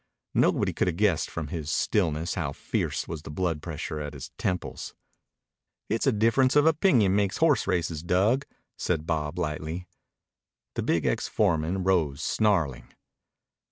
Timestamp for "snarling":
12.23-12.87